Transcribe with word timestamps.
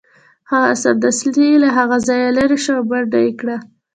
هغه 0.51 0.71
سمدستي 0.83 1.49
له 1.63 1.69
هغه 1.77 1.97
ځایه 2.07 2.29
لیرې 2.37 2.57
شو 2.63 2.71
او 2.79 2.83
منډه 2.89 3.19
یې 3.25 3.31
کړه 3.39 3.57